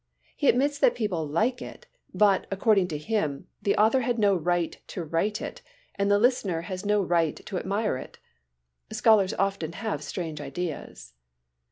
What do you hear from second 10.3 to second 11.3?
ideas.